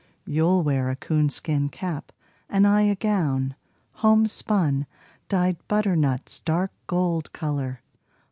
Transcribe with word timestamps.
You'll 0.25 0.63
wear 0.63 0.89
a 0.89 0.95
coonskin 0.95 1.69
cap, 1.69 2.11
and 2.49 2.65
I 2.65 2.81
a 2.81 2.95
gown 2.95 3.53
Homespun, 3.97 4.87
dyed 5.29 5.57
butternut's 5.67 6.39
dark 6.39 6.71
gold 6.87 7.31
color. 7.33 7.81